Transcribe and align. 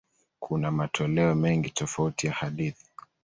Kuna 0.39 0.71
matoleo 0.71 1.35
mengi 1.35 1.69
tofauti 1.69 2.27
ya 2.27 2.33
hadithi. 2.33 2.85